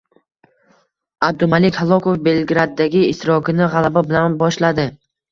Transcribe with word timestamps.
Abdumalik 1.25 1.75
Halokov 1.81 2.17
Belgraddagi 2.27 3.01
ishtirokini 3.09 3.67
g‘alaba 3.75 4.03
bilan 4.07 4.39
boshladi 4.41 4.87